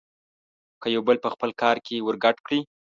که 0.81 0.87
يو 0.95 1.01
بل 1.07 1.17
په 1.25 1.29
خپل 1.33 1.49
کار 1.61 1.77
کې 1.85 2.03
ورګډ 2.07 2.35
کړي. 2.45 2.59